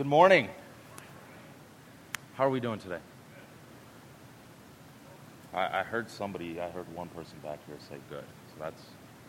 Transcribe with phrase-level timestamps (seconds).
[0.00, 0.48] Good morning.
[2.32, 3.00] How are we doing today?
[5.52, 8.24] I, I heard somebody, I heard one person back here say good.
[8.48, 8.82] So that's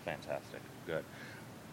[0.06, 0.62] fantastic.
[0.88, 1.04] Good.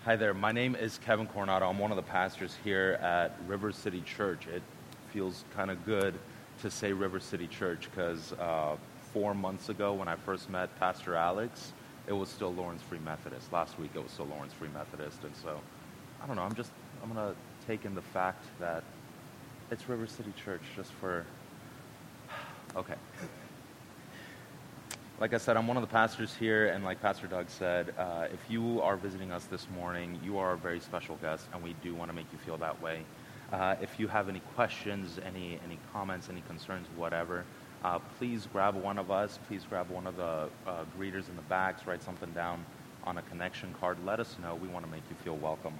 [0.04, 0.34] Hi there.
[0.34, 1.68] My name is Kevin Coronado.
[1.68, 4.48] I'm one of the pastors here at River City Church.
[4.48, 4.64] It
[5.12, 6.18] feels kind of good
[6.62, 8.74] to say River City Church because uh,
[9.12, 11.72] four months ago when I first met Pastor Alex,
[12.08, 13.52] it was still Lawrence Free Methodist.
[13.52, 15.22] Last week it was still Lawrence Free Methodist.
[15.22, 15.60] And so,
[16.20, 17.36] I don't know, I'm just, I'm going to
[17.68, 18.82] take in the fact that
[19.70, 21.26] it's River City Church just for,
[22.74, 22.94] okay.
[25.20, 28.28] Like I said, I'm one of the pastors here, and like Pastor Doug said, uh,
[28.32, 31.74] if you are visiting us this morning, you are a very special guest, and we
[31.82, 33.02] do want to make you feel that way.
[33.52, 37.44] Uh, if you have any questions, any, any comments, any concerns, whatever,
[37.84, 39.38] uh, please grab one of us.
[39.46, 42.64] Please grab one of the uh, greeters in the backs, write something down
[43.04, 43.98] on a connection card.
[44.06, 44.54] Let us know.
[44.54, 45.74] We want to make you feel welcome.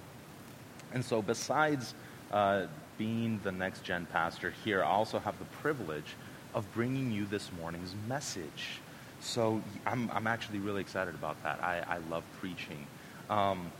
[0.93, 1.93] And so, besides
[2.31, 2.65] uh,
[2.97, 6.15] being the next gen pastor here, I also have the privilege
[6.53, 8.81] of bringing you this morning's message.
[9.21, 11.61] So I'm, I'm actually really excited about that.
[11.63, 12.85] I, I love preaching.
[13.29, 13.71] Um,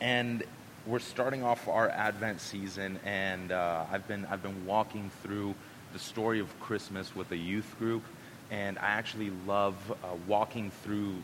[0.00, 0.44] and
[0.86, 5.54] we're starting off our Advent season, and uh, I've, been, I've been walking through
[5.92, 8.02] the story of Christmas with a youth group,
[8.50, 11.14] and I actually love uh, walking through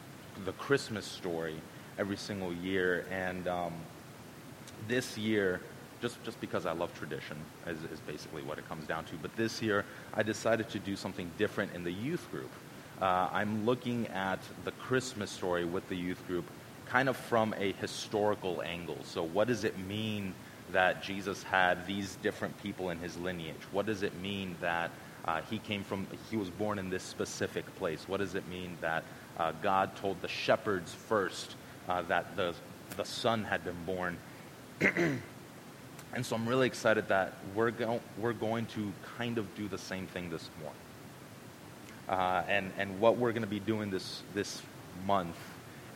[0.45, 1.57] the Christmas story
[1.99, 3.05] every single year.
[3.11, 3.75] And um,
[4.89, 5.61] this year,
[6.01, 9.17] just, just because I love tradition, is, is basically what it comes down to.
[9.17, 12.51] But this year, I decided to do something different in the youth group
[13.03, 16.45] uh, I'm looking at the Christmas story with the youth group
[16.87, 18.99] kind of from a historical angle.
[19.03, 20.35] So, what does it mean
[20.71, 23.61] that Jesus had these different people in his lineage?
[23.73, 24.93] What does it mean that
[25.25, 28.05] uh, he came from, he was born in this specific place?
[28.07, 29.03] What does it mean that
[29.37, 31.57] uh, God told the shepherds first
[31.89, 32.55] uh, that the,
[32.97, 34.17] the son had been born?
[36.15, 39.79] and so I'm really excited that we're, go- we're going to kind of do the
[39.79, 40.79] same thing this morning.
[42.09, 44.63] Uh, and, and what we're going to be doing this, this
[45.07, 45.37] month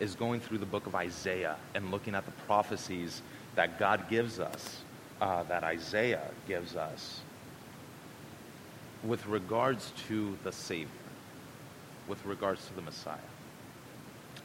[0.01, 3.23] is going through the book of Isaiah and looking at the prophecies
[3.55, 4.83] that God gives us,
[5.21, 7.21] uh, that Isaiah gives us,
[9.03, 10.89] with regards to the Savior,
[12.09, 13.17] with regards to the Messiah.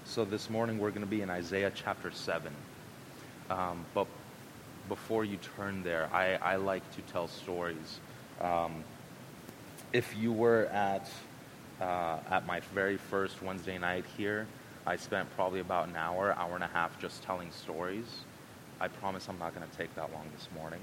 [0.06, 2.52] So this morning we're going to be in Isaiah chapter 7.
[3.50, 4.08] Um, but
[4.88, 8.00] before you turn there, I, I like to tell stories.
[8.40, 8.84] Um,
[9.94, 11.09] if you were at
[11.81, 14.47] uh, at my very first Wednesday night here,
[14.86, 18.06] I spent probably about an hour, hour and a half just telling stories.
[18.80, 20.81] I promise I'm not going to take that long this morning.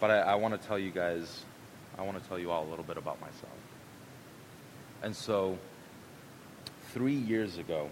[0.00, 1.44] But I, I want to tell you guys,
[1.96, 3.52] I want to tell you all a little bit about myself.
[5.02, 5.58] And so,
[6.92, 7.88] three years ago,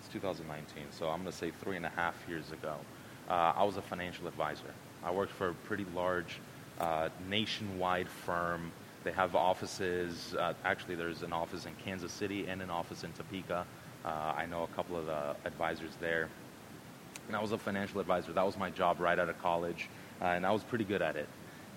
[0.00, 2.76] it's 2019, so I'm going to say three and a half years ago,
[3.28, 4.72] uh, I was a financial advisor.
[5.04, 6.40] I worked for a pretty large
[6.80, 8.72] uh, nationwide firm
[9.04, 10.34] they have offices.
[10.34, 13.64] Uh, actually, there's an office in Kansas City and an office in Topeka.
[14.04, 16.28] Uh, I know a couple of the advisors there.
[17.26, 18.32] And I was a financial advisor.
[18.32, 19.88] That was my job right out of college,
[20.20, 21.28] uh, and I was pretty good at it.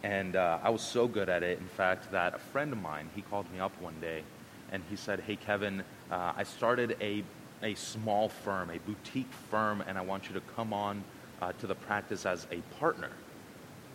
[0.04, 3.10] And uh, I was so good at it, in fact, that a friend of mine
[3.16, 4.24] he called me up one day,
[4.72, 7.24] and he said, "Hey, Kevin, I started a
[7.62, 11.04] a small firm, a boutique firm, and I want you to come on
[11.42, 13.12] uh, to the practice as a partner."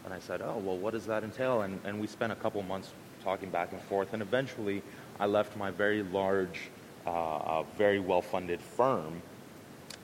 [0.04, 2.62] And I said, "Oh, well, what does that entail?" And, and we spent a couple
[2.62, 2.92] months
[3.26, 4.12] talking back and forth.
[4.12, 4.82] And eventually,
[5.18, 6.70] I left my very large,
[7.06, 9.20] uh, uh, very well funded firm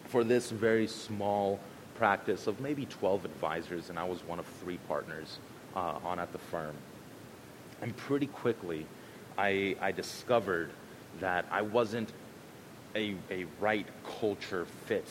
[0.07, 1.61] for this very small
[1.95, 5.39] practice of maybe 12 advisors, and I was one of three partners
[5.77, 6.75] uh, on at the firm.
[7.81, 8.87] And pretty quickly,
[9.39, 10.71] I, I discovered
[11.21, 12.13] that I wasn't
[12.95, 13.87] a, a right
[14.21, 15.07] culture fit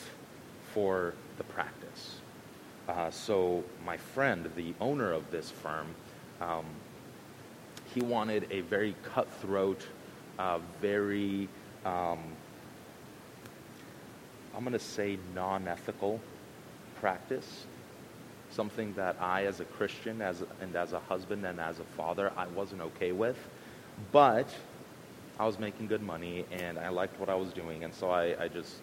[0.74, 1.81] for the practice.
[2.92, 5.86] Uh, so my friend, the owner of this firm,
[6.42, 6.66] um,
[7.94, 9.86] he wanted a very cutthroat,
[10.38, 11.48] uh, very,
[11.86, 12.18] um,
[14.54, 16.20] I'm going to say, non ethical
[16.96, 17.64] practice.
[18.50, 22.30] Something that I, as a Christian as, and as a husband and as a father,
[22.36, 23.38] I wasn't okay with.
[24.10, 24.54] But
[25.40, 27.84] I was making good money and I liked what I was doing.
[27.84, 28.74] And so I, I just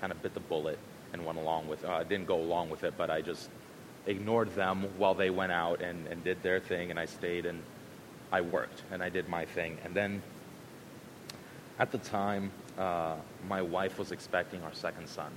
[0.00, 0.78] kind of bit the bullet
[1.12, 1.90] and went along with it.
[1.90, 3.48] Uh, didn't go along with it, but I just
[4.06, 6.90] ignored them while they went out and, and did their thing.
[6.90, 7.62] And I stayed and
[8.32, 9.78] I worked and I did my thing.
[9.84, 10.22] And then
[11.78, 13.16] at the time, uh,
[13.48, 15.30] my wife was expecting our second son.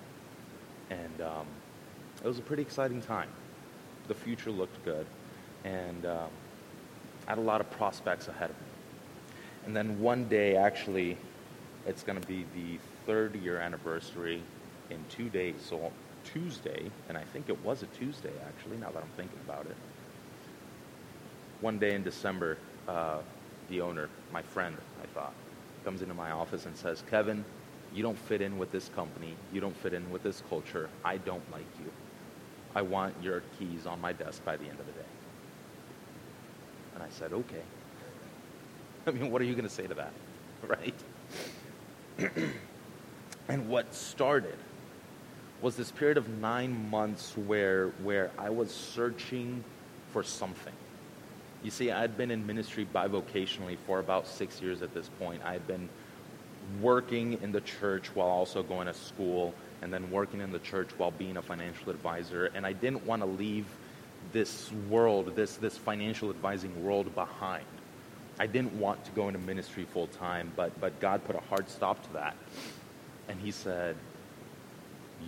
[0.90, 1.48] And um,
[2.24, 3.30] it was a pretty exciting time.
[4.08, 5.06] The future looked good.
[5.64, 6.30] And um,
[7.28, 8.68] I had a lot of prospects ahead of me.
[9.66, 11.18] And then one day, actually,
[11.86, 14.42] it's going to be the third year anniversary
[14.90, 15.56] in two days.
[15.62, 15.92] So
[16.24, 19.76] Tuesday, and I think it was a Tuesday actually, now that I'm thinking about it.
[21.62, 22.58] One day in December,
[22.88, 23.20] uh,
[23.70, 25.34] the owner, my friend, I thought,
[25.84, 27.44] comes into my office and says, Kevin,
[27.94, 29.36] you don't fit in with this company.
[29.52, 30.90] You don't fit in with this culture.
[31.04, 31.92] I don't like you.
[32.76, 35.08] I want your keys on my desk by the end of the day.
[36.94, 37.64] And I said, okay.
[39.08, 40.12] I mean, what are you going to say to that?
[40.68, 40.94] Right?
[43.48, 44.58] and what started
[45.62, 49.64] was this period of nine months where, where I was searching
[50.12, 50.74] for something.
[51.64, 55.42] You see, I'd been in ministry bivocationally for about six years at this point.
[55.44, 55.90] I had been
[56.82, 60.90] working in the church while also going to school, and then working in the church
[60.98, 62.52] while being a financial advisor.
[62.54, 63.66] And I didn't want to leave
[64.32, 67.66] this world, this, this financial advising world behind.
[68.40, 71.70] I didn't want to go into ministry full time, but, but God put a hard
[71.70, 72.36] stop to that.
[73.28, 73.96] And He said,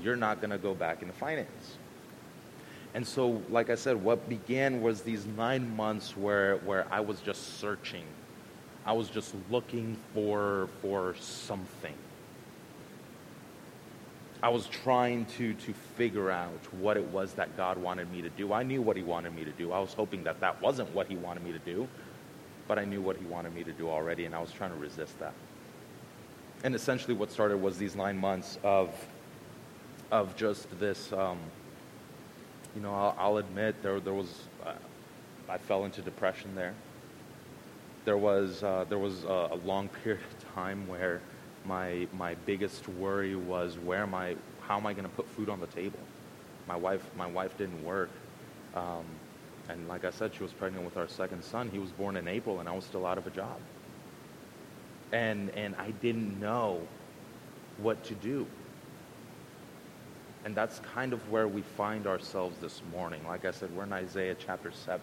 [0.01, 1.77] You're not going to go back into finance.
[2.93, 7.21] And so, like I said, what began was these nine months where, where I was
[7.21, 8.03] just searching.
[8.85, 11.93] I was just looking for, for something.
[14.43, 18.29] I was trying to, to figure out what it was that God wanted me to
[18.29, 18.51] do.
[18.53, 19.71] I knew what He wanted me to do.
[19.71, 21.87] I was hoping that that wasn't what He wanted me to do,
[22.67, 24.77] but I knew what He wanted me to do already, and I was trying to
[24.77, 25.33] resist that.
[26.63, 28.89] And essentially, what started was these nine months of,
[30.11, 31.11] of just this.
[31.13, 31.39] Um,
[32.75, 34.73] you know, I'll, I'll admit there, there was, uh,
[35.49, 36.73] I fell into depression there.
[38.05, 41.21] There was, uh, there was a, a, long period of time where
[41.65, 45.49] my, my biggest worry was where am I, how am I going to put food
[45.49, 45.99] on the table?
[46.67, 48.09] My wife, my wife didn't work.
[48.75, 49.05] Um,
[49.69, 51.69] and like I said, she was pregnant with our second son.
[51.69, 53.59] He was born in April, and I was still out of a job.
[55.11, 56.81] And, and I didn't know
[57.77, 58.47] what to do.
[60.43, 63.21] And that's kind of where we find ourselves this morning.
[63.27, 65.01] Like I said, we're in Isaiah chapter 7.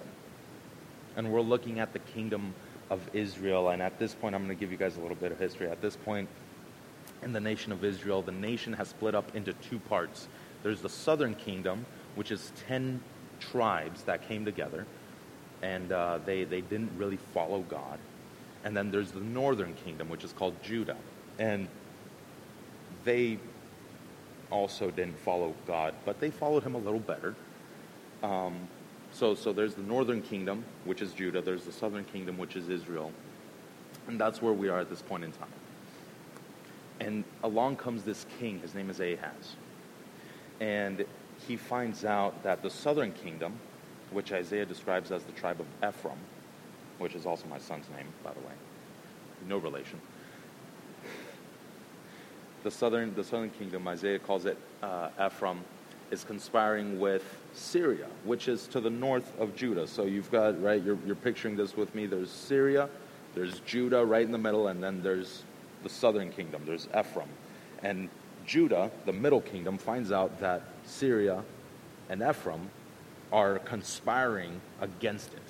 [1.17, 2.55] And we're looking at the kingdom
[2.90, 3.69] of Israel.
[3.69, 5.69] And at this point, I'm going to give you guys a little bit of history.
[5.69, 6.29] At this point,
[7.23, 10.29] in the nation of Israel, the nation has split up into two parts.
[10.62, 13.00] There's the southern kingdom, which is 10
[13.40, 14.87] tribes that came together,
[15.62, 17.99] and uh, they, they didn't really follow God.
[18.64, 20.96] And then there's the northern kingdom, which is called Judah.
[21.38, 21.69] And
[23.05, 23.38] they
[24.50, 27.35] also didn't follow God, but they followed him a little better.
[28.23, 28.56] Um,
[29.12, 31.41] so, so there's the northern kingdom, which is Judah.
[31.41, 33.12] There's the southern kingdom, which is Israel.
[34.06, 35.49] And that's where we are at this point in time.
[37.00, 38.61] And along comes this king.
[38.61, 39.56] His name is Ahaz.
[40.61, 41.05] And
[41.47, 43.55] he finds out that the southern kingdom,
[44.11, 46.19] which Isaiah describes as the tribe of Ephraim,
[46.99, 48.55] which is also my son's name, by the way,
[49.47, 50.00] no relation
[52.63, 55.61] the southern, the southern kingdom, Isaiah calls it uh, Ephraim,
[56.11, 57.23] is conspiring with
[57.53, 59.87] Syria, which is to the north of Judah.
[59.87, 62.07] So you've got, right, you're, you're picturing this with me.
[62.07, 62.89] There's Syria,
[63.35, 65.45] there's Judah right in the middle, and then there's
[65.83, 67.29] the southern kingdom, there's Ephraim.
[67.83, 68.09] And
[68.47, 71.45] Judah, the middle kingdom, finds out that Syria
[72.09, 72.71] and Ephraim
[73.31, 75.48] are conspiring against it.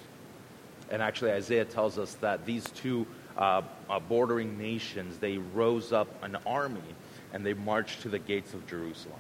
[0.90, 3.06] And actually, Isaiah tells us that these two
[3.36, 6.80] uh, uh, bordering nations, they rose up an army
[7.32, 9.18] and they marched to the gates of Jerusalem.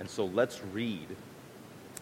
[0.00, 1.08] And so let's read.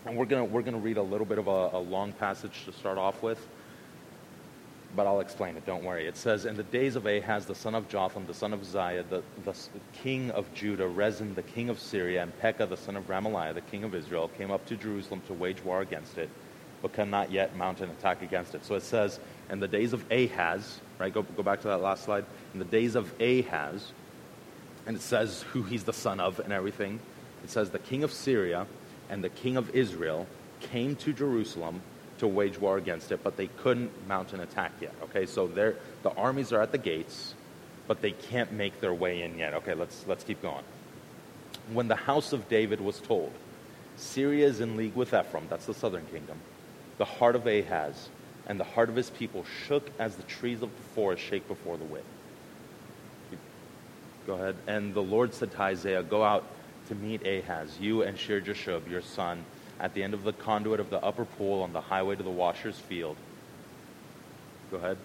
[0.05, 2.73] And we're going we're gonna read a little bit of a, a long passage to
[2.73, 3.45] start off with,
[4.95, 6.07] but I'll explain it, don't worry.
[6.07, 9.05] It says, In the days of Ahaz, the son of Jotham, the son of Uzziah,
[9.09, 9.55] the, the
[10.03, 13.61] king of Judah, Rezin, the king of Syria, and Pekah, the son of Remaliah, the
[13.63, 16.31] king of Israel, came up to Jerusalem to wage war against it,
[16.83, 18.65] but cannot yet mount an attack against it.
[18.65, 19.19] So it says,
[19.51, 21.13] In the days of Ahaz, right?
[21.13, 22.25] Go, go back to that last slide.
[22.53, 23.93] In the days of Ahaz,
[24.87, 27.01] and it says who he's the son of and everything.
[27.45, 28.67] It says the king of Syria
[29.11, 30.27] and the king of Israel
[30.61, 31.81] came to Jerusalem
[32.19, 34.95] to wage war against it, but they couldn't mount an attack yet.
[35.03, 35.75] Okay, so the
[36.17, 37.35] armies are at the gates,
[37.87, 39.53] but they can't make their way in yet.
[39.55, 40.65] Okay, let's, let's keep going.
[41.73, 43.33] When the house of David was told,
[43.97, 46.39] Syria is in league with Ephraim, that's the southern kingdom,
[46.99, 48.09] the heart of Ahaz
[48.47, 51.77] and the heart of his people shook as the trees of the forest shake before
[51.77, 52.05] the wind.
[54.27, 54.57] Go ahead.
[54.67, 56.45] And the Lord said to Isaiah, Go out
[56.89, 59.45] to meet Ahaz, you and Shear Jashub, your son,
[59.79, 62.31] at the end of the conduit of the upper pool on the highway to the
[62.31, 63.17] washer's field.
[64.71, 64.99] Go ahead.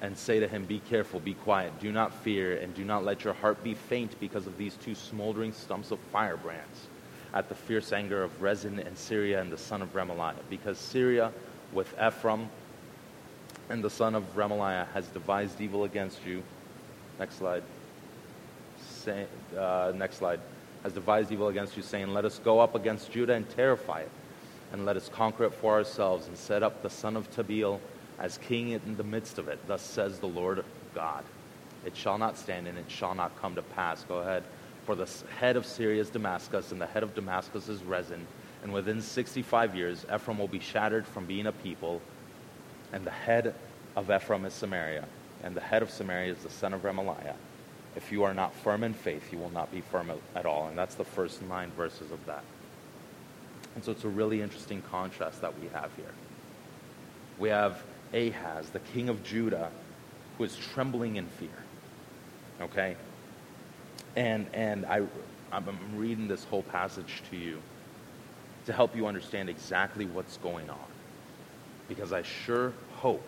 [0.00, 3.24] And say to him, Be careful, be quiet, do not fear, and do not let
[3.24, 6.86] your heart be faint because of these two smoldering stumps of firebrands
[7.34, 10.34] at the fierce anger of Rezin and Syria and the son of Remaliah.
[10.48, 11.32] Because Syria
[11.72, 12.48] with Ephraim
[13.68, 16.42] and the son of Remaliah has devised evil against you.
[17.18, 17.62] Next slide.
[18.90, 20.40] Say, uh, next slide.
[20.82, 24.10] has devised evil against you, saying, Let us go up against Judah and terrify it,
[24.72, 27.80] and let us conquer it for ourselves, and set up the son of Tabeel
[28.18, 29.58] as king in the midst of it.
[29.66, 31.24] Thus says the Lord God.
[31.84, 34.04] It shall not stand, and it shall not come to pass.
[34.04, 34.44] Go ahead.
[34.88, 37.82] For the head of Syria is Damascus, and the head of Damascus is.
[38.62, 42.00] And within 65 years, Ephraim will be shattered from being a people,
[42.94, 43.54] and the head
[43.96, 45.04] of Ephraim is Samaria,
[45.44, 47.34] and the head of Samaria is the son of Remaliah.
[47.96, 50.68] If you are not firm in faith, you will not be firm at all.
[50.68, 52.44] And that's the first nine verses of that.
[53.74, 56.14] And so it's a really interesting contrast that we have here.
[57.38, 57.82] We have
[58.14, 59.70] Ahaz, the king of Judah,
[60.38, 61.50] who is trembling in fear.
[62.62, 62.96] Okay?
[64.18, 65.02] And, and I,
[65.52, 67.60] I'm reading this whole passage to you
[68.66, 70.86] to help you understand exactly what's going on.
[71.88, 73.24] Because I sure hope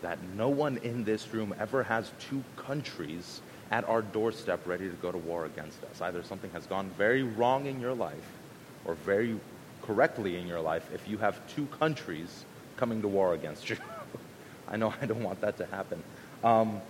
[0.00, 4.94] that no one in this room ever has two countries at our doorstep ready to
[5.02, 6.00] go to war against us.
[6.00, 8.38] Either something has gone very wrong in your life
[8.86, 9.38] or very
[9.82, 12.46] correctly in your life if you have two countries
[12.78, 13.76] coming to war against you.
[14.68, 16.02] I know I don't want that to happen.
[16.42, 16.80] Um,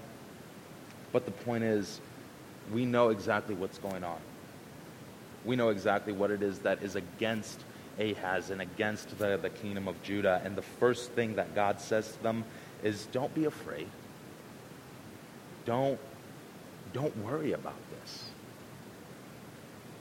[1.12, 2.00] but the point is,
[2.73, 4.19] we know exactly what's going on.
[5.45, 7.61] We know exactly what it is that is against
[7.99, 10.40] Ahaz and against the, the kingdom of Judah.
[10.45, 12.45] And the first thing that God says to them
[12.83, 13.88] is don't be afraid.
[15.64, 15.99] Don't,
[16.92, 18.25] don't worry about this.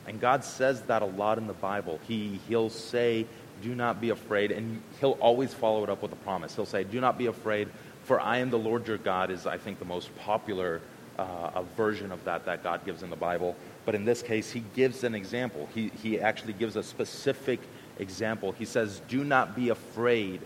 [0.07, 1.99] And God says that a lot in the Bible.
[2.07, 3.27] He, he'll say,
[3.61, 4.51] do not be afraid.
[4.51, 6.55] And he'll always follow it up with a promise.
[6.55, 7.69] He'll say, do not be afraid,
[8.03, 10.81] for I am the Lord your God, is, I think, the most popular
[11.21, 13.55] uh, version of that that God gives in the Bible.
[13.85, 15.67] But in this case, he gives an example.
[15.73, 17.59] He, he actually gives a specific
[17.99, 18.51] example.
[18.51, 20.41] He says, Do not be afraid,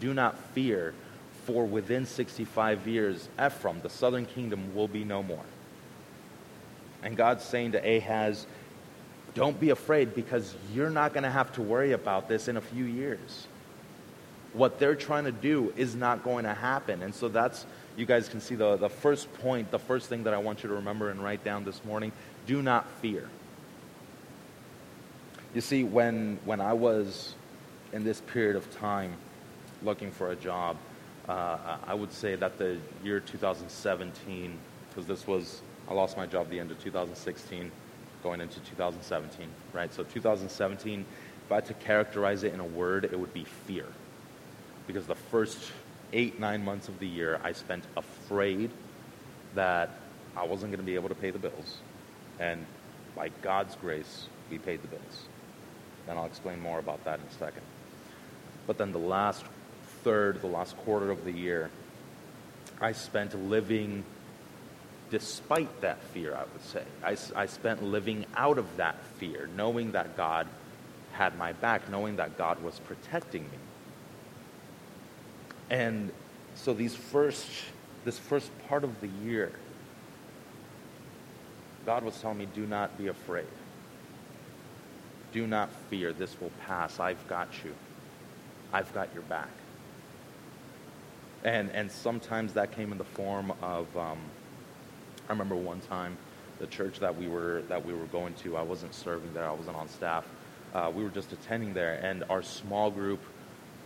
[0.00, 0.94] do not fear,
[1.44, 5.44] for within 65 years, Ephraim, the southern kingdom, will be no more.
[7.02, 8.46] And God's saying to Ahaz,
[9.34, 12.62] Don't be afraid because you're not going to have to worry about this in a
[12.62, 13.46] few years.
[14.54, 17.02] What they're trying to do is not going to happen.
[17.02, 20.34] And so that's, you guys can see the, the first point, the first thing that
[20.34, 22.12] I want you to remember and write down this morning
[22.46, 23.28] do not fear.
[25.54, 27.34] You see, when, when I was
[27.92, 29.14] in this period of time
[29.82, 30.76] looking for a job,
[31.28, 34.58] uh, I would say that the year 2017,
[34.88, 37.70] because this was, I lost my job the end of 2016,
[38.22, 39.92] going into 2017, right?
[39.94, 41.04] So 2017,
[41.46, 43.86] if I had to characterize it in a word, it would be fear.
[44.86, 45.70] Because the first
[46.14, 48.70] eight, nine months of the year, I spent afraid
[49.54, 49.90] that
[50.36, 51.78] I wasn't going to be able to pay the bills.
[52.40, 52.64] And
[53.14, 55.26] by God's grace, we paid the bills.
[56.08, 57.62] And I'll explain more about that in a second.
[58.66, 59.44] But then the last
[60.02, 61.70] third, the last quarter of the year,
[62.80, 64.04] I spent living
[65.10, 66.84] despite that fear, I would say.
[67.04, 70.48] I, I spent living out of that fear, knowing that God
[71.12, 73.58] had my back, knowing that God was protecting me.
[75.74, 76.12] And
[76.54, 77.50] so these first,
[78.04, 79.50] this first part of the year,
[81.84, 83.48] God was telling me, do not be afraid.
[85.32, 86.12] Do not fear.
[86.12, 87.00] This will pass.
[87.00, 87.74] I've got you.
[88.72, 89.48] I've got your back.
[91.42, 94.18] And, and sometimes that came in the form of, um,
[95.28, 96.16] I remember one time
[96.60, 99.52] the church that we were, that we were going to, I wasn't serving there, I
[99.52, 100.24] wasn't on staff.
[100.72, 103.20] Uh, we were just attending there, and our small group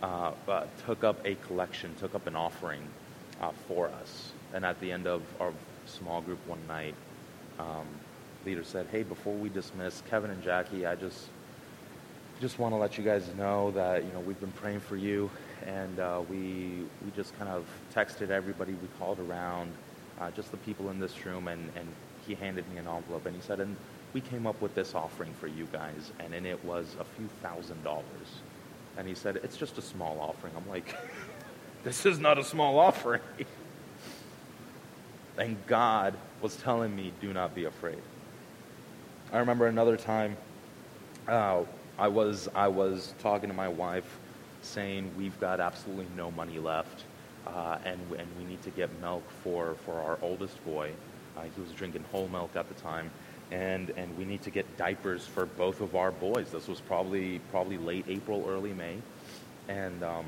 [0.01, 2.81] uh, uh, took up a collection, took up an offering
[3.41, 4.31] uh, for us.
[4.53, 5.53] And at the end of our
[5.85, 6.95] small group one night,
[7.59, 7.85] um,
[8.45, 11.27] leader said, "Hey, before we dismiss Kevin and Jackie, I just
[12.41, 15.29] just want to let you guys know that you know we've been praying for you,
[15.65, 16.71] and uh, we
[17.03, 19.71] we just kind of texted everybody we called around,
[20.21, 21.87] uh, just the people in this room, and and
[22.25, 23.75] he handed me an envelope and he said, and
[24.13, 27.27] we came up with this offering for you guys, and in it was a few
[27.41, 28.05] thousand dollars,
[28.99, 30.53] and he said it's just a small offering.
[30.57, 30.93] I'm like,
[31.85, 33.21] this is not a small offering.
[35.37, 38.01] and God was telling me, do not be afraid.
[39.31, 40.35] I remember another time.
[41.27, 41.61] Uh,
[41.97, 44.19] I was I was talking to my wife,
[44.61, 47.05] saying we've got absolutely no money left,
[47.47, 50.91] uh, and and we need to get milk for for our oldest boy.
[51.37, 53.11] Uh, he was drinking whole milk at the time,
[53.51, 56.51] and and we need to get diapers for both of our boys.
[56.51, 58.97] This was probably probably late April, early May,
[59.67, 60.03] and.
[60.03, 60.25] Um,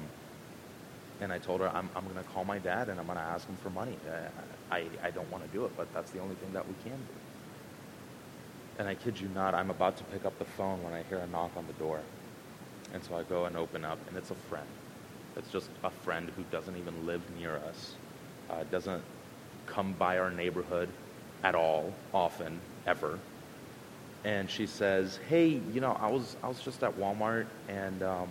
[1.21, 3.23] and I told her, I'm, I'm going to call my dad and I'm going to
[3.23, 3.95] ask him for money.
[4.09, 4.27] Uh,
[4.71, 6.97] I, I don't want to do it, but that's the only thing that we can
[6.97, 7.13] do.
[8.79, 11.19] And I kid you not, I'm about to pick up the phone when I hear
[11.19, 11.99] a knock on the door.
[12.93, 14.65] And so I go and open up, and it's a friend.
[15.37, 17.93] It's just a friend who doesn't even live near us,
[18.49, 19.03] uh, doesn't
[19.67, 20.89] come by our neighborhood
[21.43, 23.19] at all, often, ever.
[24.23, 28.29] and she says, "Hey, you know, I was I was just at Walmart, and um,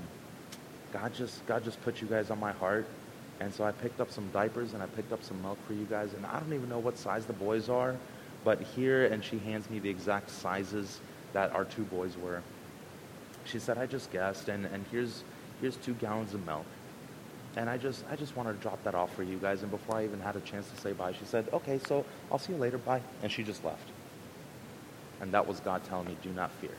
[0.92, 2.86] God just God just put you guys on my heart,
[3.40, 5.86] and so I picked up some diapers and I picked up some milk for you
[5.86, 7.96] guys, and I don't even know what size the boys are,
[8.44, 11.00] but here." And she hands me the exact sizes
[11.32, 12.42] that our two boys were.
[13.44, 15.24] She said, "I just guessed, and and here's
[15.60, 16.66] here's two gallons of milk."
[17.56, 19.62] And I just, I just wanted to drop that off for you guys.
[19.62, 22.38] And before I even had a chance to say bye, she said, okay, so I'll
[22.38, 22.78] see you later.
[22.78, 23.02] Bye.
[23.22, 23.90] And she just left.
[25.20, 26.70] And that was God telling me, do not fear.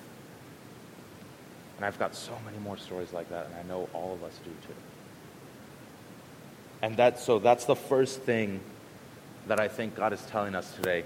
[1.78, 4.40] And I've got so many more stories like that, and I know all of us
[4.44, 4.76] do too.
[6.82, 8.60] And that, so that's the first thing
[9.48, 11.04] that I think God is telling us today.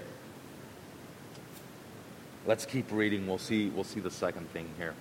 [2.46, 3.26] Let's keep reading.
[3.26, 4.94] We'll see, we'll see the second thing here.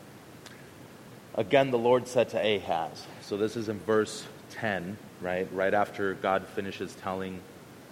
[1.36, 3.06] Again, the Lord said to Ahaz.
[3.22, 5.48] So this is in verse 10, right?
[5.54, 7.42] Right after God finishes telling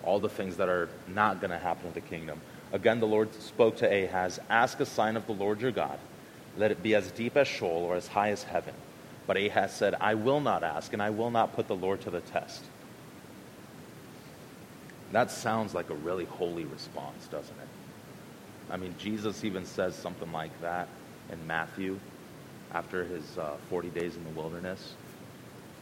[0.03, 2.39] all the things that are not going to happen with the kingdom.
[2.73, 5.99] Again, the Lord spoke to Ahaz Ask a sign of the Lord your God.
[6.57, 8.73] Let it be as deep as Sheol or as high as heaven.
[9.25, 12.09] But Ahaz said, I will not ask, and I will not put the Lord to
[12.09, 12.63] the test.
[15.11, 17.67] That sounds like a really holy response, doesn't it?
[18.71, 20.87] I mean, Jesus even says something like that
[21.31, 21.99] in Matthew
[22.73, 24.95] after his uh, 40 days in the wilderness.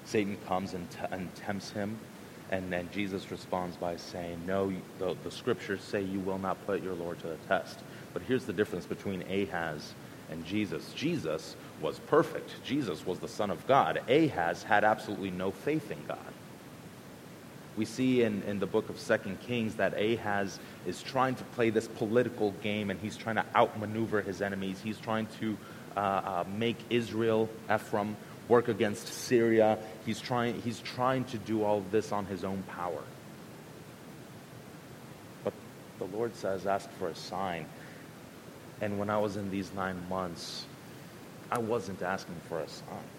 [0.06, 1.98] Satan comes and, t- and tempts him
[2.52, 6.84] and then Jesus responds by saying, No, the, the scriptures say you will not put
[6.84, 7.80] your Lord to the test.
[8.14, 9.94] But here's the difference between Ahaz
[10.30, 10.92] and Jesus.
[10.94, 14.02] Jesus was perfect, Jesus was the Son of God.
[14.10, 16.20] Ahaz had absolutely no faith in God.
[17.78, 21.70] We see in, in the book of Second Kings that Ahaz is trying to play
[21.70, 24.82] this political game and he's trying to outmaneuver his enemies.
[24.84, 25.58] He's trying to
[25.96, 28.18] uh, uh, make Israel, Ephraim,
[28.48, 29.78] work against Syria.
[30.06, 33.04] He's trying, he's trying to do all this on his own power.
[35.44, 35.54] But
[36.00, 37.66] the Lord says, ask for a sign.
[38.82, 40.66] And when I was in these nine months,
[41.52, 43.10] I wasn't asking for a sign.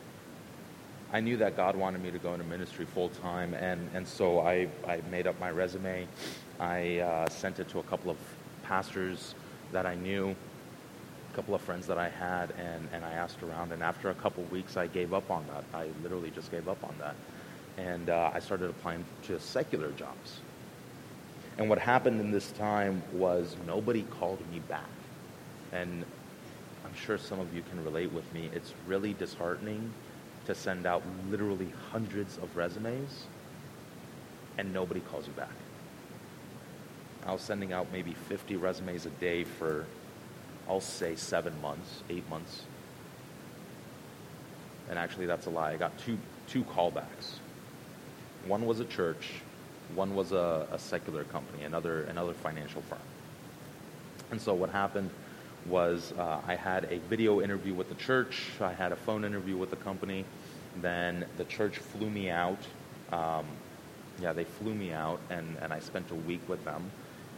[1.12, 4.40] I knew that God wanted me to go into ministry full time, and, and so
[4.40, 6.08] I, I made up my resume.
[6.58, 8.16] I uh, sent it to a couple of
[8.62, 9.34] pastors
[9.72, 10.34] that I knew
[11.34, 13.72] couple of friends that I had, and, and I asked around.
[13.72, 15.64] And after a couple of weeks, I gave up on that.
[15.74, 17.14] I literally just gave up on that.
[17.78, 20.40] And uh, I started applying to secular jobs.
[21.58, 24.88] And what happened in this time was nobody called me back.
[25.72, 26.04] And
[26.84, 28.50] I'm sure some of you can relate with me.
[28.52, 29.92] It's really disheartening
[30.46, 33.24] to send out literally hundreds of resumes
[34.58, 35.48] and nobody calls you back.
[37.26, 39.86] I was sending out maybe 50 resumes a day for
[40.68, 42.62] I'll say seven months, eight months.
[44.88, 45.72] And actually, that's a lie.
[45.72, 47.38] I got two, two callbacks.
[48.46, 49.28] One was a church,
[49.94, 52.98] one was a, a secular company, another, another financial firm.
[54.30, 55.10] And so what happened
[55.66, 59.56] was uh, I had a video interview with the church, I had a phone interview
[59.56, 60.24] with the company,
[60.80, 62.58] then the church flew me out.
[63.12, 63.46] Um,
[64.20, 66.90] yeah, they flew me out, and, and I spent a week with them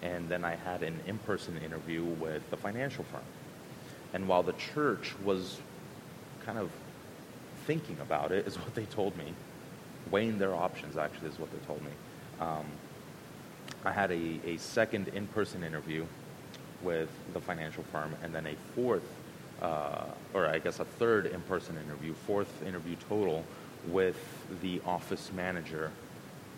[0.05, 3.23] and then I had an in person interview with the financial firm.
[4.13, 5.59] And while the church was
[6.45, 6.71] kind of
[7.67, 9.33] thinking about it, is what they told me,
[10.11, 11.91] weighing their options actually is what they told me.
[12.39, 12.67] Um,
[13.85, 16.07] I had a, a second in person interview
[16.83, 19.03] with the financial firm, and then a fourth,
[19.63, 23.43] uh, or I guess a third in person interview, fourth interview total
[23.89, 24.17] with
[24.61, 25.91] the office manager,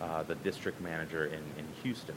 [0.01, 2.15] uh, the district manager in, in Houston.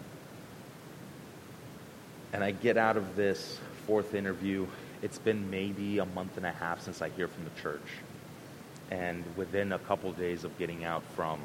[2.32, 4.66] And I get out of this fourth interview.
[5.02, 7.80] It's been maybe a month and a half since I hear from the church.
[8.90, 11.40] And within a couple days of getting out from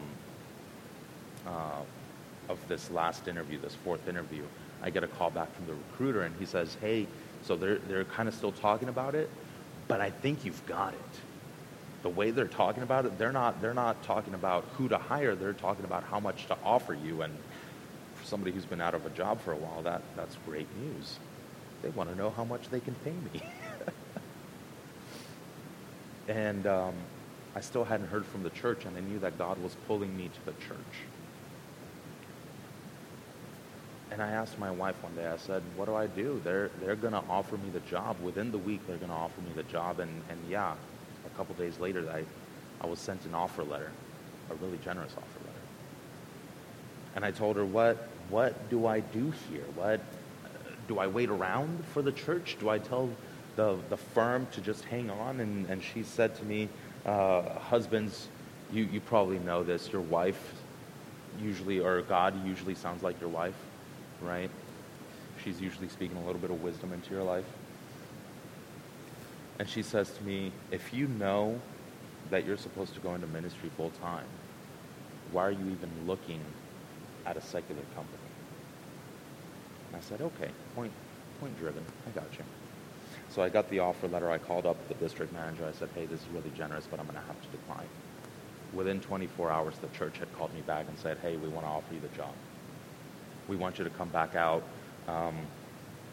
[1.48, 1.82] uh,
[2.50, 4.44] of this last interview, this fourth interview,
[4.82, 7.08] I get a call back from the recruiter, and he says, "Hey,
[7.44, 9.30] so they're they're kind of still talking about it,
[9.88, 11.00] but I think you've got it."
[12.04, 15.36] The way they're talking about it, they're not they're not talking about who to hire.
[15.36, 17.36] They're talking about how much to offer you and
[18.26, 21.20] somebody who's been out of a job for a while, that, that's great news.
[21.82, 23.42] They want to know how much they can pay me.
[26.28, 26.94] and um,
[27.56, 30.30] I still hadn't heard from the church, and I knew that God was pulling me
[30.30, 30.78] to the church.
[34.12, 36.42] And I asked my wife one day, I said, what do I do?
[36.44, 38.18] They're, they're going to offer me the job.
[38.22, 40.00] Within the week, they're going to offer me the job.
[40.00, 40.74] And, and yeah,
[41.26, 42.24] a couple days later, I,
[42.82, 43.92] I was sent an offer letter,
[44.50, 45.60] a really generous offer letter.
[47.16, 49.66] And I told her, what, what do I do here?
[49.76, 50.02] What
[50.88, 52.58] do I wait around for the church?
[52.60, 53.10] Do I tell
[53.56, 55.40] the, the firm to just hang on?
[55.40, 56.70] And, and she said to me,
[57.06, 58.28] uh, husbands,
[58.72, 59.92] you, you probably know this.
[59.92, 60.54] Your wife
[61.40, 63.56] usually, or God usually sounds like your wife,
[64.22, 64.50] right?
[65.44, 67.46] She's usually speaking a little bit of wisdom into your life.
[69.60, 71.60] And she says to me, If you know
[72.30, 74.26] that you're supposed to go into ministry full time,
[75.32, 76.42] why are you even looking
[77.26, 78.18] at a secular company?
[79.88, 80.92] And I said, Okay, point,
[81.40, 81.84] point driven.
[82.08, 82.44] I got you.
[83.30, 84.30] So I got the offer letter.
[84.30, 85.66] I called up the district manager.
[85.66, 87.88] I said, Hey, this is really generous, but I'm going to have to decline.
[88.74, 91.70] Within 24 hours, the church had called me back and said, Hey, we want to
[91.70, 92.34] offer you the job.
[93.48, 94.64] We want you to come back out,
[95.08, 95.36] um,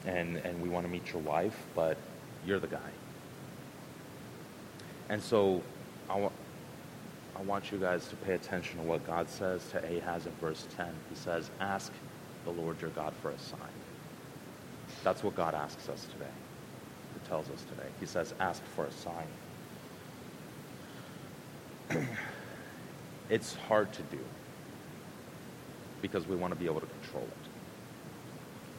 [0.04, 1.96] and, and we want to meet your wife, but
[2.44, 2.90] you're the guy.
[5.08, 5.62] And so
[6.10, 6.28] I,
[7.36, 10.66] I want you guys to pay attention to what God says to Ahaz in verse
[10.76, 10.86] 10.
[11.08, 11.92] He says, Ask
[12.44, 13.58] the Lord your God for a sign.
[15.02, 16.26] That's what God asks us today.
[17.14, 17.88] He tells us today.
[18.00, 19.26] He says, Ask for a sign.
[23.30, 24.18] it's hard to do
[26.00, 27.48] because we want to be able to control it.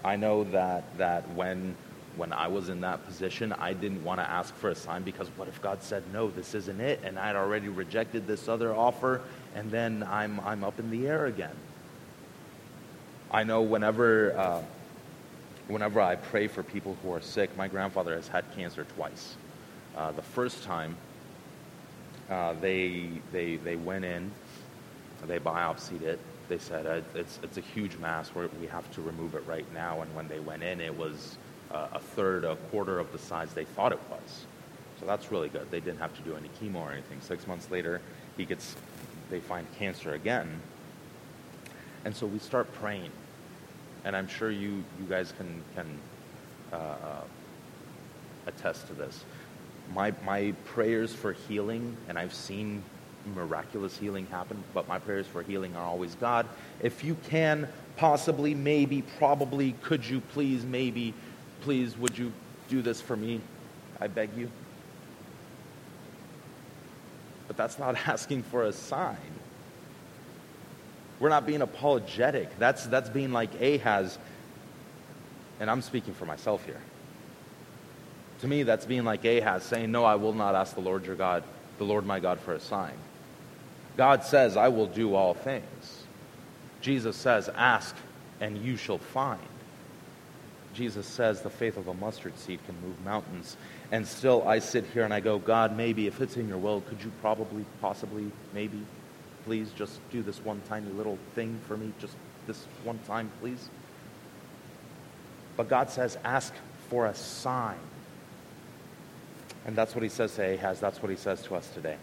[0.06, 1.76] I know that, that when,
[2.16, 5.30] when I was in that position, I didn't want to ask for a sign because
[5.36, 9.22] what if God said, no, this isn't it, and I'd already rejected this other offer,
[9.56, 11.56] and then I'm, I'm up in the air again.
[13.32, 14.62] I know whenever, uh,
[15.68, 19.36] whenever I pray for people who are sick, my grandfather has had cancer twice.
[19.98, 20.96] Uh, the first time,
[22.30, 24.32] uh, they, they, they went in,
[25.26, 29.36] they biopsied it, they said uh, it's, it's a huge mass we have to remove
[29.36, 30.02] it right now.
[30.02, 31.38] And when they went in, it was
[31.74, 34.46] a third, a quarter of the size they thought it was.
[35.00, 35.70] So that's really good.
[35.72, 37.20] They didn't have to do any chemo or anything.
[37.22, 38.00] Six months later,
[38.38, 38.76] he gets,
[39.30, 40.62] they find cancer again.
[42.06, 43.12] And so we start praying.
[44.06, 45.88] And I'm sure you, you guys can, can
[46.72, 47.22] uh, uh
[48.46, 49.24] attest to this.
[49.94, 52.84] My, my prayers for healing, and I've seen
[53.36, 56.46] miraculous healing happen, but my prayers for healing are always God,
[56.82, 61.14] if you can, possibly, maybe, probably, could you please, maybe,
[61.64, 62.32] please, would you
[62.70, 63.42] do this for me?
[64.00, 64.52] I beg you.
[67.48, 69.18] But that's not asking for a sign.
[71.20, 72.58] We're not being apologetic.
[72.60, 74.18] That's, that's being like Ahaz,
[75.60, 76.82] and I'm speaking for myself here.
[78.42, 81.16] To me, that's being like Ahaz, saying, No, I will not ask the Lord your
[81.16, 81.44] God,
[81.78, 82.96] the Lord my God, for a sign.
[83.96, 86.04] God says, I will do all things.
[86.82, 87.96] Jesus says, Ask
[88.42, 89.40] and you shall find.
[90.74, 93.58] Jesus says the faith of a mustard seed can move mountains.
[93.92, 96.82] And still, I sit here and I go, God, maybe if it's in your will,
[96.82, 98.80] could you probably, possibly, maybe,
[99.46, 102.16] please just do this one tiny little thing for me, just
[102.48, 103.70] this one time, please?
[105.56, 106.54] But God says, ask
[106.90, 107.78] for a sign.
[109.66, 110.80] And that's what he says to Ahaz.
[110.80, 111.98] That's what he says to us today.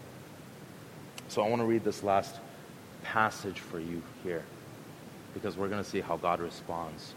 [1.27, 2.35] So I want to read this last
[3.03, 4.43] passage for you here
[5.33, 7.13] because we're going to see how God responds.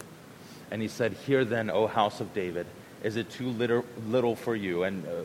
[0.74, 2.66] And he said, Hear then, O house of David,
[3.04, 4.82] is it too little, for you?
[4.82, 5.22] And uh,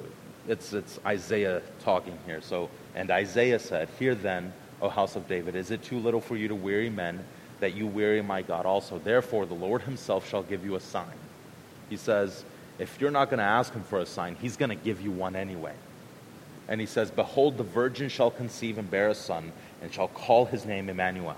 [0.47, 2.39] it's, it's Isaiah talking here.
[2.39, 6.37] So, and Isaiah said, Hear then, O house of David, is it too little for
[6.37, 7.25] you to weary men
[7.61, 8.99] that you weary my God also?
[8.99, 11.17] Therefore, the Lord himself shall give you a sign.
[11.89, 12.43] He says,
[12.77, 15.09] If you're not going to ask him for a sign, he's going to give you
[15.09, 15.73] one anyway.
[16.67, 20.45] And he says, Behold, the virgin shall conceive and bear a son, and shall call
[20.45, 21.37] his name Emmanuel.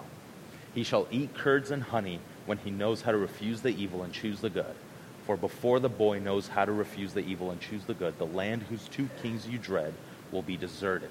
[0.76, 4.13] He shall eat curds and honey when he knows how to refuse the evil and
[4.13, 4.75] choose the good.
[5.25, 8.25] For before the boy knows how to refuse the evil and choose the good, the
[8.25, 9.93] land whose two kings you dread
[10.32, 11.10] will be deserted.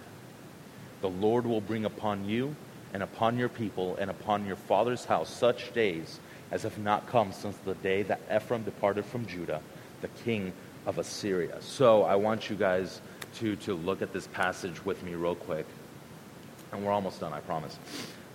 [1.01, 2.55] The Lord will bring upon you
[2.93, 6.19] and upon your people and upon your father's house such days
[6.51, 9.61] as have not come since the day that Ephraim departed from Judah,
[10.03, 10.53] the king
[10.87, 11.57] of Assyria.
[11.61, 13.01] So I want you guys
[13.37, 15.67] to, to look at this passage with me real quick.
[16.73, 17.79] And we're almost done, I promise.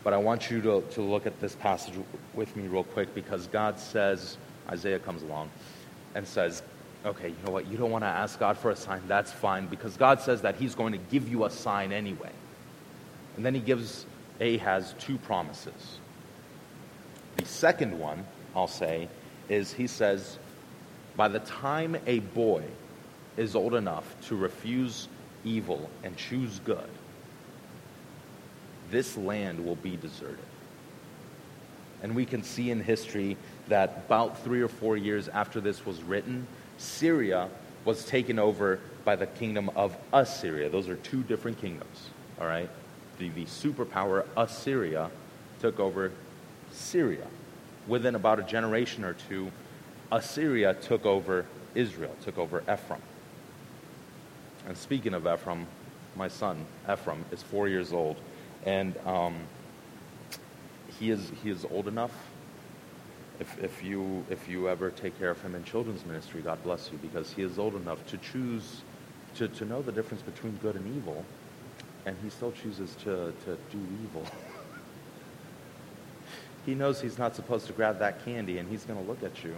[0.05, 1.95] But I want you to, to look at this passage
[2.35, 4.37] with me real quick because God says,
[4.69, 5.49] Isaiah comes along
[6.13, 6.61] and says,
[7.03, 7.65] okay, you know what?
[7.65, 9.01] You don't want to ask God for a sign.
[9.07, 12.29] That's fine because God says that He's going to give you a sign anyway.
[13.35, 14.05] And then He gives
[14.39, 15.97] Ahaz two promises.
[17.37, 19.09] The second one, I'll say,
[19.49, 20.37] is He says,
[21.15, 22.63] by the time a boy
[23.37, 25.07] is old enough to refuse
[25.43, 26.89] evil and choose good,
[28.91, 30.39] this land will be deserted.
[32.04, 36.04] And we can see in history that about three or four years after this was
[36.04, 36.45] written,
[36.78, 37.50] Syria
[37.84, 40.69] was taken over by the kingdom of Assyria.
[40.69, 42.69] Those are two different kingdoms, all right?
[43.19, 45.10] The, the superpower Assyria
[45.60, 46.12] took over
[46.71, 47.26] Syria.
[47.88, 49.52] Within about a generation or two,
[50.12, 51.45] Assyria took over
[51.76, 53.02] Israel, took over Ephraim.
[54.67, 55.67] And speaking of Ephraim,
[56.15, 58.17] my son Ephraim is four years old,
[58.65, 59.36] and um,
[60.99, 62.12] he is he is old enough.
[63.39, 66.89] If, if you if you ever take care of him in children's ministry, God bless
[66.91, 68.82] you, because he is old enough to choose
[69.36, 71.23] to, to know the difference between good and evil,
[72.06, 74.25] and he still chooses to, to do evil.
[76.65, 79.43] he knows he's not supposed to grab that candy, and he's going to look at
[79.43, 79.56] you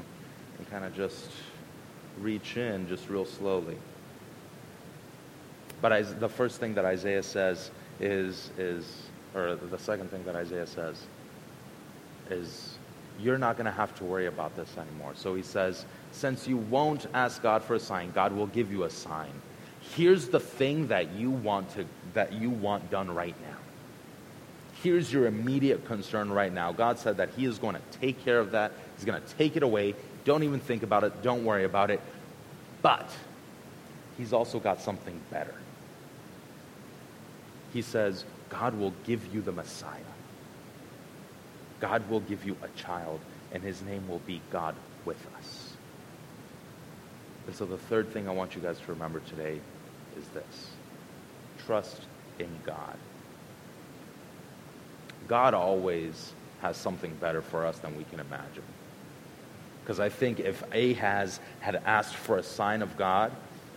[0.58, 1.30] and kind of just
[2.20, 3.78] reach in just real slowly.
[5.80, 8.86] But I, the first thing that Isaiah says is, is,
[9.36, 10.96] or the second thing that Isaiah says
[12.30, 12.78] is,
[13.20, 15.14] you're not going to have to worry about this anymore.
[15.16, 18.84] So he says, since you won't ask God for a sign, God will give you
[18.84, 19.32] a sign.
[19.96, 23.58] Here's the thing that you want to that you want done right now.
[24.84, 26.72] Here's your immediate concern right now.
[26.72, 28.72] God said that he is going to take care of that.
[28.96, 29.96] He's going to take it away.
[30.24, 31.24] Don't even think about it.
[31.24, 32.02] Don't worry about it.
[32.82, 33.10] But
[34.18, 35.56] he's also got something better.
[37.78, 40.00] He says, God will give you the Messiah.
[41.80, 43.20] God will give you a child,
[43.52, 44.74] and his name will be God
[45.06, 45.74] with us.
[47.46, 49.60] And so the third thing I want you guys to remember today
[50.18, 50.72] is this
[51.68, 52.02] trust
[52.40, 52.98] in God.
[55.28, 58.64] God always has something better for us than we can imagine.
[59.84, 63.32] Because I think if Ahaz had asked for a sign of God,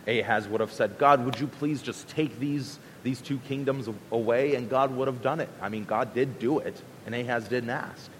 [0.08, 4.54] Ahaz would have said, God, would you please just take these, these two kingdoms away?
[4.54, 5.48] And God would have done it.
[5.60, 8.10] I mean, God did do it, and Ahaz didn't ask.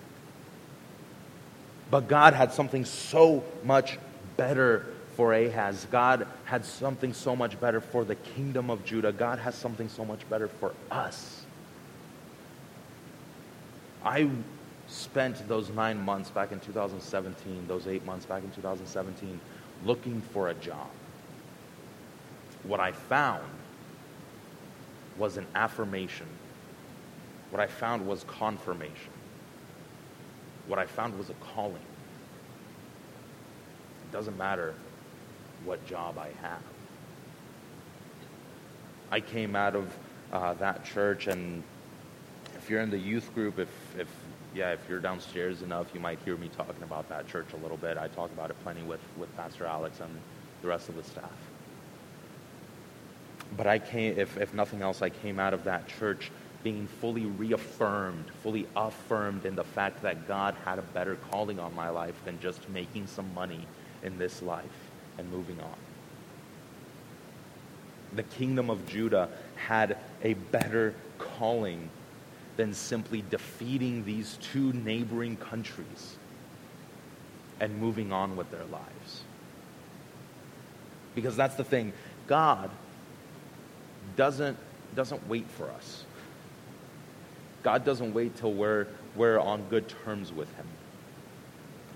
[1.91, 3.99] But God had something so much
[4.37, 5.87] better for Ahaz.
[5.91, 9.13] God had something so much better for the kingdom of Judah.
[9.13, 11.45] God has something so much better for us.
[14.05, 14.31] I
[14.89, 19.41] spent those nine months back in 2017, those eight months back in 2017,
[19.85, 20.89] looking for a job.
[22.63, 23.45] What I found
[25.17, 26.27] was an affirmation.
[27.51, 29.13] What I found was confirmation.
[30.67, 31.75] What I found was a calling.
[34.05, 34.75] It doesn't matter
[35.65, 36.63] what job I have.
[39.11, 39.93] I came out of
[40.33, 41.63] uh, that church, and
[42.57, 43.69] if you're in the youth group, if,
[43.99, 44.09] if
[44.55, 47.77] yeah, if you're downstairs enough, you might hear me talking about that church a little
[47.77, 47.97] bit.
[47.99, 50.11] I talk about it plenty with, with Pastor Alex and
[50.63, 51.31] the rest of the staff.
[53.57, 56.31] But I came, if, if nothing else, I came out of that church
[56.63, 61.75] being fully reaffirmed, fully affirmed in the fact that God had a better calling on
[61.75, 63.67] my life than just making some money
[64.03, 64.65] in this life
[65.19, 65.75] and moving on.
[68.15, 71.89] The kingdom of Judah had a better calling
[72.57, 76.17] than simply defeating these two neighboring countries
[77.61, 79.23] and moving on with their lives.
[81.15, 81.93] Because that's the thing.
[82.27, 82.71] God
[84.17, 84.57] doesn't,
[84.95, 86.05] doesn't wait for us.
[87.63, 90.67] God doesn't wait till we're, we're on good terms with Him.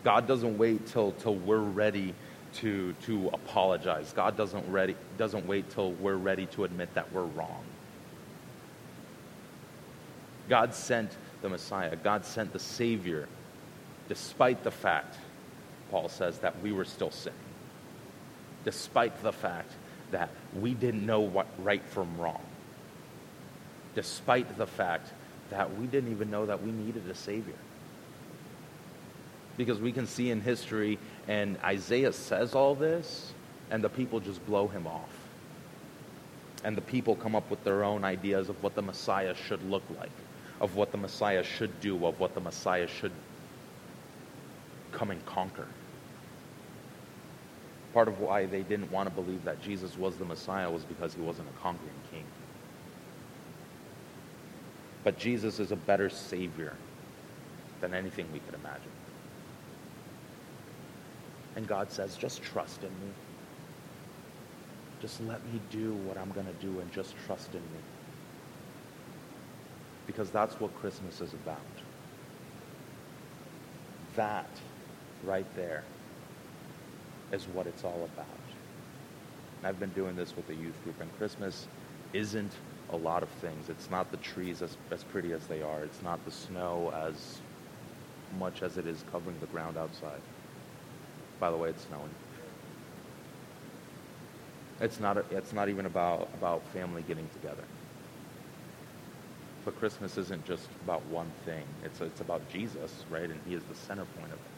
[0.02, 2.14] God doesn't wait till, till we're ready
[2.54, 4.12] to, to apologize.
[4.12, 7.64] God doesn't, ready, doesn't wait till we're ready to admit that we're wrong.
[10.48, 13.28] God sent the Messiah, God sent the Savior,
[14.08, 15.16] despite the fact,
[15.90, 17.38] Paul says, that we were still sinning.
[18.64, 19.72] Despite the fact
[20.14, 22.40] that we didn't know what right from wrong.
[23.96, 25.10] Despite the fact
[25.50, 27.58] that we didn't even know that we needed a Savior.
[29.56, 33.32] Because we can see in history, and Isaiah says all this,
[33.70, 35.10] and the people just blow him off.
[36.62, 39.82] And the people come up with their own ideas of what the Messiah should look
[39.98, 40.10] like,
[40.60, 43.12] of what the Messiah should do, of what the Messiah should
[44.92, 45.66] come and conquer.
[47.94, 51.14] Part of why they didn't want to believe that Jesus was the Messiah was because
[51.14, 52.24] he wasn't a conquering king.
[55.04, 56.74] But Jesus is a better Savior
[57.80, 58.90] than anything we could imagine.
[61.54, 63.12] And God says, just trust in me.
[65.00, 67.80] Just let me do what I'm going to do and just trust in me.
[70.08, 71.60] Because that's what Christmas is about.
[74.16, 74.50] That
[75.22, 75.84] right there
[77.34, 78.26] is what it's all about.
[79.64, 81.66] I've been doing this with the youth group, and Christmas
[82.12, 82.52] isn't
[82.90, 83.68] a lot of things.
[83.68, 85.82] It's not the trees as, as pretty as they are.
[85.82, 87.40] It's not the snow as
[88.38, 90.20] much as it is covering the ground outside.
[91.40, 92.10] By the way, it's snowing.
[94.80, 97.64] It's not, a, it's not even about, about family getting together.
[99.64, 101.64] But Christmas isn't just about one thing.
[101.84, 103.30] It's, it's about Jesus, right?
[103.30, 104.53] And he is the center point of it.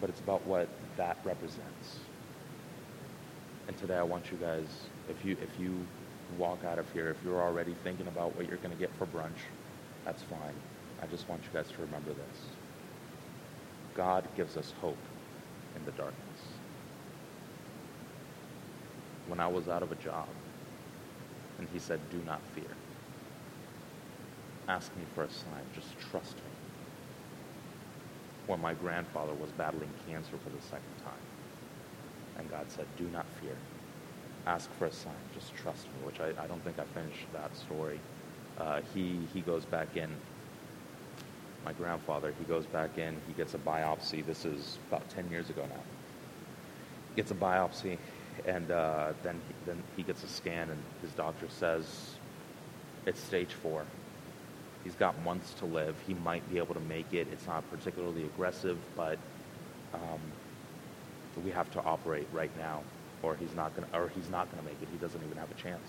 [0.00, 1.98] But it's about what that represents.
[3.66, 4.66] And today I want you guys,
[5.08, 5.74] if you, if you
[6.38, 9.06] walk out of here, if you're already thinking about what you're going to get for
[9.06, 9.40] brunch,
[10.04, 10.54] that's fine.
[11.02, 12.38] I just want you guys to remember this.
[13.96, 14.98] God gives us hope
[15.76, 16.42] in the darkness.
[19.28, 20.26] when I was out of a job.
[21.58, 22.70] And he said, Do not fear.
[24.68, 25.64] Ask me for a sign.
[25.74, 26.57] Just trust me.
[28.48, 31.22] When my grandfather was battling cancer for the second time.
[32.38, 33.54] And God said, Do not fear.
[34.46, 35.12] Ask for a sign.
[35.34, 38.00] Just trust me, which I, I don't think I finished that story.
[38.58, 40.08] Uh, he, he goes back in.
[41.64, 43.16] My grandfather, he goes back in.
[43.26, 44.24] He gets a biopsy.
[44.24, 45.82] This is about 10 years ago now.
[47.10, 47.98] He Gets a biopsy,
[48.46, 52.14] and uh, then, he, then he gets a scan, and his doctor says
[53.04, 53.84] it's stage four.
[54.84, 55.96] He's got months to live.
[56.06, 57.28] He might be able to make it.
[57.32, 59.18] It's not particularly aggressive, but
[59.92, 60.20] um,
[61.44, 62.82] we have to operate right now,
[63.22, 64.88] or he's not gonna, or he's not gonna make it.
[64.90, 65.88] He doesn't even have a chance.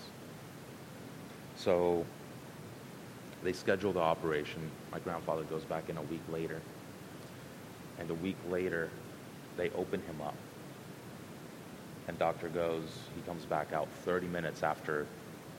[1.56, 2.04] So
[3.42, 4.70] they schedule the operation.
[4.92, 6.60] My grandfather goes back in a week later,
[7.98, 8.90] and a week later,
[9.56, 10.34] they open him up.
[12.08, 15.06] And doctor goes, he comes back out 30 minutes after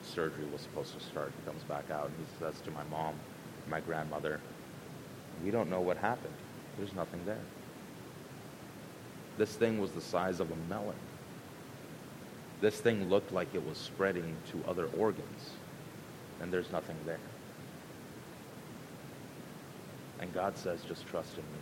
[0.04, 1.32] surgery was supposed to start.
[1.40, 3.16] He comes back out and he says to my mom,
[3.70, 4.40] my grandmother,
[5.44, 6.34] we don't know what happened.
[6.78, 7.38] There's nothing there.
[9.38, 10.96] This thing was the size of a melon.
[12.60, 15.52] This thing looked like it was spreading to other organs,
[16.40, 17.18] and there's nothing there.
[20.20, 21.60] And God says, just trust in me.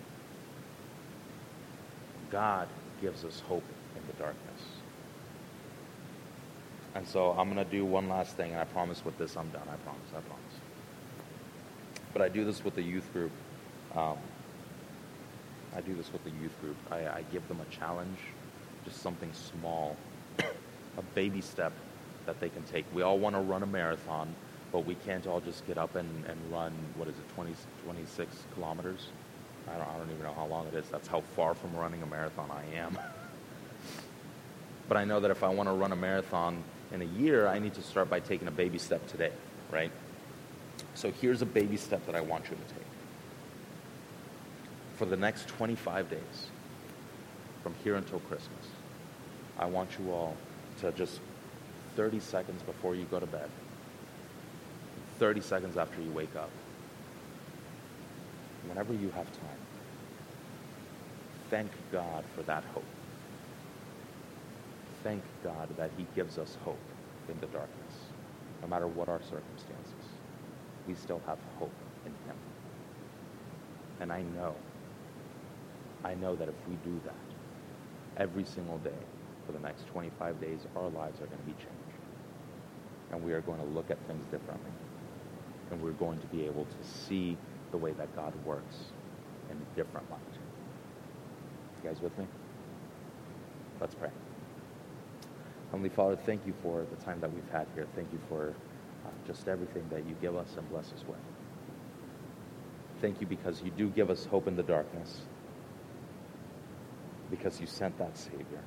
[2.30, 2.68] God
[3.02, 3.64] gives us hope
[3.96, 4.62] in the darkness.
[6.96, 9.50] And so I'm going to do one last thing, and I promise with this I'm
[9.50, 9.62] done.
[9.62, 10.44] I promise, I promise.
[12.14, 13.32] But I do this with the youth group.
[13.96, 14.18] Um,
[15.76, 16.76] I do this with the youth group.
[16.92, 18.18] I, I give them a challenge,
[18.86, 19.96] just something small,
[20.40, 21.74] a baby step
[22.26, 22.86] that they can take.
[22.94, 24.34] We all want to run a marathon,
[24.72, 27.54] but we can't all just get up and, and run, what is it, 20,
[27.86, 29.08] 26 kilometers?
[29.68, 30.86] I don't, I don't even know how long it is.
[30.90, 32.98] That's how far from running a marathon I am.
[34.88, 37.60] but I know that if I want to run a marathon in a year, I
[37.60, 39.32] need to start by taking a baby step today,
[39.72, 39.92] right?
[40.96, 42.84] So here's a baby step that I want you to take.
[44.98, 46.48] For the next 25 days,
[47.64, 48.68] from here until Christmas,
[49.58, 50.36] I want you all
[50.82, 51.20] to just
[51.96, 53.50] 30 seconds before you go to bed,
[55.20, 56.50] 30 seconds after you wake up,
[58.68, 59.60] whenever you have time,
[61.50, 62.84] thank God for that hope.
[65.04, 66.78] Thank God that He gives us hope
[67.30, 67.94] in the darkness,
[68.62, 69.94] no matter what our circumstances
[70.88, 71.72] we still have hope
[72.06, 72.36] in Him.
[74.02, 74.56] And I know,
[76.04, 78.92] I know that if we do that every single day
[79.46, 81.70] for the next 25 days, our lives are going to be changed.
[83.12, 84.72] And we are going to look at things differently.
[85.72, 87.38] And we're going to be able to see
[87.72, 88.76] the way that God works
[89.50, 90.20] in a different light.
[91.84, 92.26] You guys with me?
[93.80, 94.10] Let's pray.
[95.72, 97.88] Heavenly Father, thank you for the time that we've had here.
[97.96, 98.56] Thank you for
[99.06, 101.18] uh, just everything that you give us and bless us with.
[103.02, 105.22] Thank you because you do give us hope in the darkness,
[107.32, 108.64] because you sent that Savior.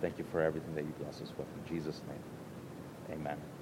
[0.00, 1.48] Thank you for everything that you bless us with.
[1.48, 3.57] In Jesus' name, amen.